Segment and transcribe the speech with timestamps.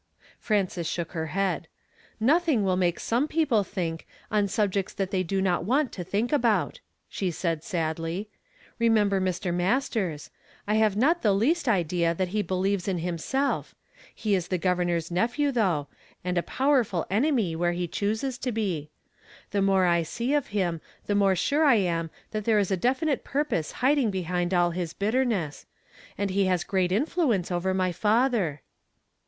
[0.43, 1.67] Fnmces shook her head."
[2.19, 6.33] Nothing will make some people think, on 8ul)jects that they do not want to think
[6.33, 8.27] about," she said sadly.
[8.79, 9.53] "lie member Mr.
[9.53, 10.31] Mastei s;
[10.67, 13.75] I have not the least idea that he believes in himself;
[14.15, 15.85] he is the governor's nephew, tliough,
[16.23, 18.89] and a powerful enemy where he chooses to be.
[19.53, 22.75] Tlie more I see of him, the more sure r am that tliere is a
[22.75, 25.67] definite purpose hiding behind all his bitterness;
[26.17, 28.63] and he has great influ ence ovej' my father."